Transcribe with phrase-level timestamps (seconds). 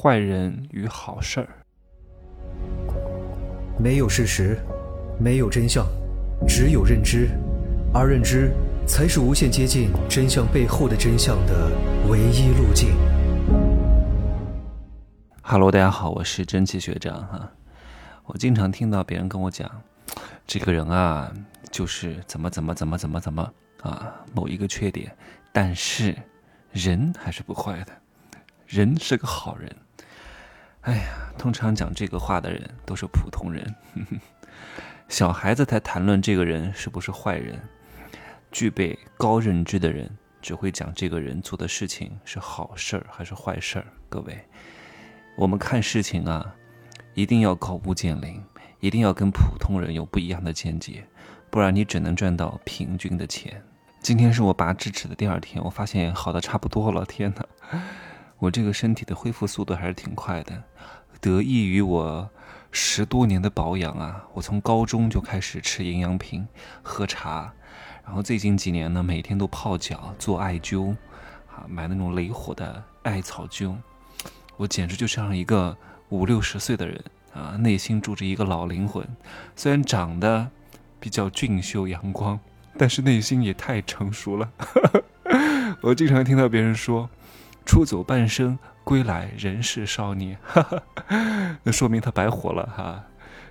[0.00, 1.48] 坏人与好事儿。
[3.80, 4.56] 没有事实，
[5.18, 5.84] 没有真相，
[6.46, 7.28] 只有认知，
[7.92, 8.52] 而认知
[8.86, 11.72] 才是无限接近真相背后的真相的
[12.08, 12.90] 唯一路径。
[15.42, 17.50] Hello，大家好，我是真气学长哈。
[18.24, 19.68] 我经常听到别人跟我讲，
[20.46, 21.32] 这个人啊，
[21.72, 23.52] 就是怎么怎么怎么怎么怎么
[23.82, 25.12] 啊，某一个缺点，
[25.52, 26.14] 但是
[26.70, 27.92] 人还是不坏的。
[28.64, 29.74] 人是个好人，
[30.82, 33.74] 哎呀，通常讲这个话的人都是普通人。
[35.08, 37.60] 小孩子才谈论这个人是不是坏人，
[38.50, 40.08] 具备高认知的人
[40.40, 43.86] 只会讲这个人做的事情是好事儿还是坏事儿。
[44.08, 44.38] 各位，
[45.36, 46.54] 我们看事情啊，
[47.14, 48.40] 一定要高屋建瓴，
[48.80, 51.04] 一定要跟普通人有不一样的见解，
[51.50, 53.62] 不然你只能赚到平均的钱。
[54.00, 57.04] 今天是我拔智齿的第二天，我发现好的差不多了。
[57.04, 57.80] 天哪！
[58.38, 60.62] 我这个身体的恢复速度还是挺快的，
[61.20, 62.30] 得益于我
[62.70, 64.24] 十多年的保养啊！
[64.32, 66.46] 我从高中就开始吃营养品、
[66.80, 67.52] 喝茶，
[68.04, 70.92] 然后最近几年呢，每天都泡脚、做艾灸，
[71.50, 73.74] 啊，买那种雷火的艾草灸，
[74.56, 75.76] 我简直就像一个
[76.10, 77.02] 五六十岁的人
[77.34, 79.04] 啊，内心住着一个老灵魂。
[79.56, 80.48] 虽然长得
[81.00, 82.38] 比较俊秀阳光，
[82.78, 84.52] 但是内心也太成熟了。
[85.82, 87.10] 我经常听到别人说。
[87.68, 90.62] 出走半生，归来仍是少年，哈
[91.06, 93.04] 哈那说明他白活了哈。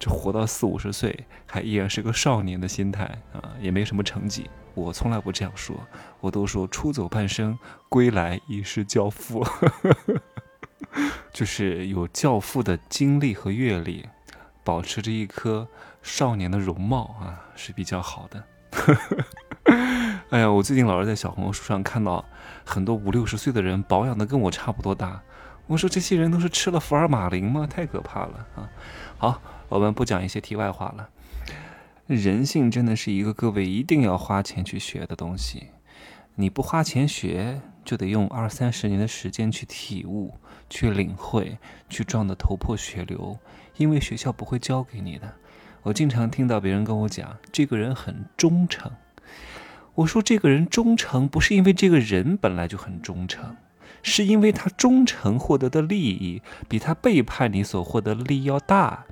[0.00, 4.50] 这活到四五十岁，还依然是个少年的心态啊，也没什么成绩。
[4.74, 5.76] 我从来不这样说，
[6.18, 7.56] 我都说出走半生，
[7.88, 9.46] 归来已是教父，
[11.32, 14.08] 就是有教父的经历和阅历，
[14.64, 15.68] 保持着一颗
[16.02, 18.42] 少年的容貌啊，是比较好的。
[18.72, 19.16] 呵呵
[20.30, 22.24] 哎呀，我最近老是在小红书上看到
[22.64, 25.20] 很多五六十岁的人保养的跟我差不多大。
[25.66, 27.66] 我说这些人都是吃了福尔马林吗？
[27.68, 28.70] 太可怕了啊！
[29.18, 31.08] 好，我们不讲一些题外话了。
[32.06, 35.70] 人性真的是一个各位一定要花钱去学的东西。
[36.36, 40.34] 你不花钱学，就得用二三十年的时间去体悟、
[40.68, 41.58] 去领会、
[41.88, 43.36] 去撞得头破血流，
[43.78, 45.32] 因为学校不会教给你的。
[45.82, 48.92] 我经常听到别人跟我讲，这个人很忠诚。
[50.00, 53.56] 我说这个人忠诚，不是因为这个人本来就很忠诚，
[54.02, 59.04] 是因为他忠诚获得的利益比他背叛你所获得的利益要大。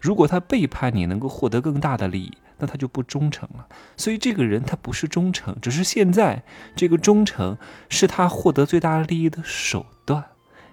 [0.00, 3.68] 如果他背叛你能够获得更大的利益，那他就不忠诚了。
[3.96, 6.42] 所以这个人他不是忠诚，只是现在
[6.74, 7.56] 这个忠诚
[7.88, 10.24] 是他获得最大利益的手段。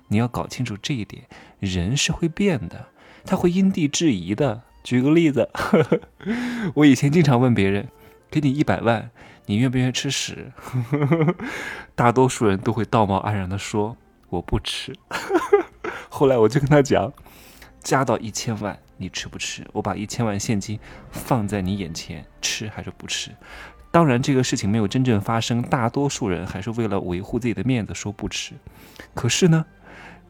[0.07, 1.25] 你要搞清楚这一点，
[1.59, 2.87] 人是会变的，
[3.23, 4.63] 他会因地制宜的。
[4.81, 5.47] 举个例子，
[6.73, 7.89] 我以前经常问别人，
[8.29, 9.09] 给你一百万。
[9.45, 10.51] 你愿不愿意吃屎？
[11.95, 13.97] 大多数人都会道貌岸然的说
[14.29, 14.93] 我不吃。
[16.07, 17.11] 后来我就跟他讲，
[17.79, 19.65] 加到一千万，你吃不吃？
[19.73, 20.79] 我把一千万现金
[21.09, 23.31] 放在你眼前，吃还是不吃？
[23.89, 28.53] 当然这个事情没有真正发生，大多数人还是为了维护自己的面子说不吃。
[29.15, 29.65] 可是呢，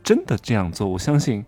[0.01, 1.45] 真的这样做，我相信。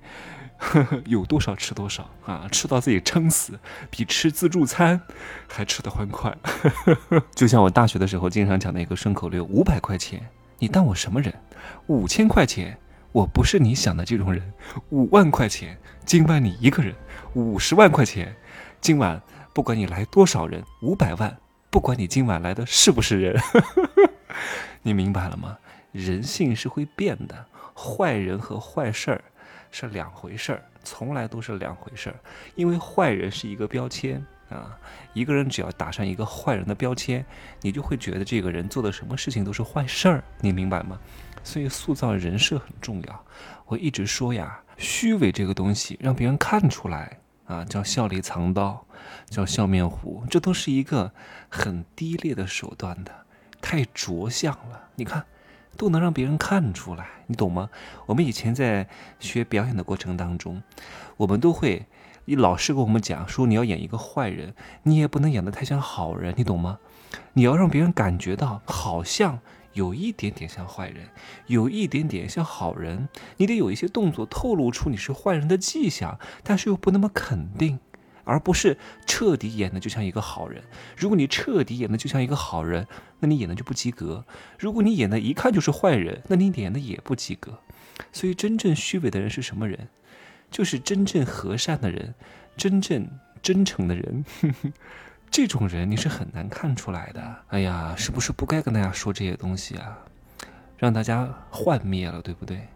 [0.62, 2.48] 呵 有多少吃多少啊！
[2.52, 5.02] 吃到自己撑死，比吃自助餐
[5.48, 6.38] 还吃得欢快。
[7.34, 10.30] 就像我大学的时候经常讲的一个顺口溜：五百块钱，
[10.60, 11.34] 你当我什么人？
[11.88, 12.78] 五千块钱，
[13.12, 14.54] 我不是你想的这种人。
[14.90, 16.94] 五万块钱，今晚你一个人。
[17.34, 18.36] 五十万块钱，
[18.80, 19.20] 今晚
[19.54, 20.64] 不管你来多少人。
[20.84, 21.36] 五百万，
[21.72, 23.42] 不管你今晚来的是不是人。
[24.84, 25.58] 你明白了吗？
[25.92, 29.24] 人性是会变的，坏人和坏事儿。
[29.72, 32.16] 是两回事儿，从来都是两回事儿。
[32.56, 34.78] 因为坏人是一个标签啊，
[35.14, 37.26] 一个人只要打上一个坏人的标签，
[37.62, 41.00] 你就会觉得这个人做的什么事情都是坏事儿，你明白吗？
[41.44, 43.26] 所以塑造人设很重要。
[43.66, 48.86] 我一直说呀，虚伪这个东西让别人看出来啊，叫笑里藏刀，
[49.30, 51.12] 叫笑面虎，这都是一个
[51.50, 53.12] 很低劣的手段的，
[53.62, 54.90] 太着相了。
[54.96, 55.26] 你看。
[55.78, 57.70] 都能让别人看出来，你懂吗？
[58.06, 58.88] 我们以前在
[59.20, 60.62] 学表演的过程当中，
[61.18, 61.85] 我们都会，
[62.26, 64.53] 老师跟我们讲说，你要演一个坏人，
[64.84, 66.79] 你也不能演得太像好人，你懂吗？
[67.34, 69.40] 你要让别人感觉到好像
[69.73, 71.09] 有一点点像坏人，
[71.47, 77.79] 有一点点像好人，你得有一些动作透露出你是坏人的迹象，但是又不那么肯定。
[78.32, 80.64] 而不是彻底演的就像一个好人。
[80.96, 82.88] 如果你彻底演的就像一个好人，
[83.20, 84.24] 那你演的就不及格；
[84.58, 87.60] 如果你演的一看就是坏人，那你演的也不及格。
[88.12, 89.90] 所以，真正虚伪的人是什么人？
[90.50, 92.16] 就是真正和善的人，
[92.56, 93.08] 真正
[93.42, 94.26] 真诚的人。
[95.30, 97.36] 这种人你是很难看出来的。
[97.50, 100.00] 哎呀，是不是不该跟大家说这些东西啊？
[100.78, 102.68] 让大家幻灭了，对不对？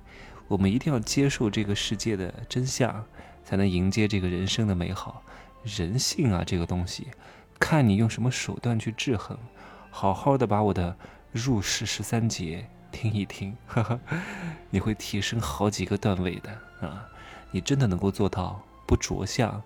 [0.47, 3.03] 我们一定要接受这个世界的真相，
[3.45, 5.23] 才能迎接这个人生的美好。
[5.63, 7.07] 人性啊，这个东西，
[7.57, 9.37] 看你用什么手段去制衡。
[9.89, 10.95] 好好的把我的
[11.31, 13.99] 入世十三节听一听，哈哈，
[14.69, 16.49] 你会提升好几个段位的
[16.85, 17.07] 啊！
[17.51, 19.61] 你真的能够做到不着相，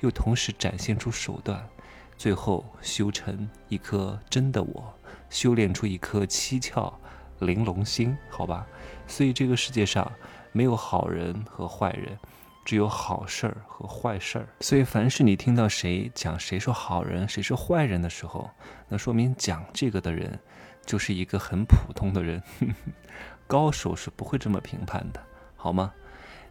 [0.00, 1.68] 又同时展现出手段，
[2.16, 4.94] 最后修成一颗真的我，
[5.28, 6.92] 修炼出一颗七窍
[7.40, 8.64] 玲珑心，好吧？
[9.06, 10.10] 所以这个世界上
[10.52, 12.16] 没有好人和坏人。
[12.64, 18.48] 只有好事儿和坏事儿，所以凡是你听到谁讲谁是好人，谁是坏人的时候，
[18.88, 20.38] 那说明讲这个的人
[20.86, 22.42] 就是一个很普通的人，
[23.48, 25.20] 高手是不会这么评判的，
[25.56, 25.92] 好吗？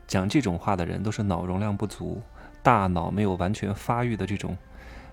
[0.06, 2.22] 讲这种话的人都是脑容量不足、
[2.62, 4.58] 大脑没有完全发育的这种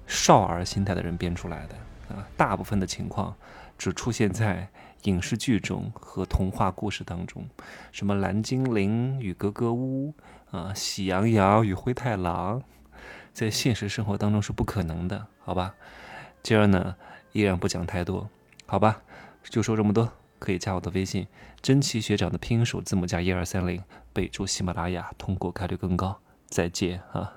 [0.06, 3.32] 少儿心态的人编出来的啊，大部分的情况
[3.78, 4.68] 只出现在
[5.04, 7.48] 影视剧中和童话故事当中，
[7.92, 10.12] 什么蓝精灵与格格巫。
[10.50, 12.62] 啊，喜羊羊与灰太狼，
[13.32, 15.74] 在现实生活当中是不可能的，好吧？
[16.42, 16.96] 今儿呢，
[17.32, 18.28] 依然不讲太多，
[18.66, 19.02] 好吧？
[19.44, 21.26] 就说这么多，可以加我的微信，
[21.60, 26.18] 真奇学长的拼音首字母加一二三零，备注喜马拉雅，通过概率更高。
[26.46, 27.32] 再见啊！